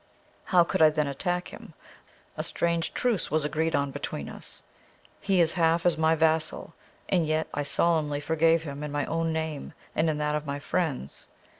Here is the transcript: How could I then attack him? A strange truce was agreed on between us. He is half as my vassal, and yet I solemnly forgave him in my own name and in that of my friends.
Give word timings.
How 0.45 0.63
could 0.63 0.81
I 0.81 0.89
then 0.89 1.05
attack 1.05 1.49
him? 1.49 1.75
A 2.35 2.41
strange 2.41 2.91
truce 2.95 3.29
was 3.29 3.45
agreed 3.45 3.75
on 3.75 3.91
between 3.91 4.29
us. 4.29 4.63
He 5.19 5.39
is 5.39 5.53
half 5.53 5.85
as 5.85 5.95
my 5.95 6.15
vassal, 6.15 6.73
and 7.07 7.27
yet 7.27 7.47
I 7.53 7.61
solemnly 7.61 8.19
forgave 8.19 8.63
him 8.63 8.81
in 8.81 8.91
my 8.91 9.05
own 9.05 9.31
name 9.31 9.73
and 9.95 10.09
in 10.09 10.17
that 10.17 10.33
of 10.33 10.47
my 10.47 10.57
friends. 10.57 11.27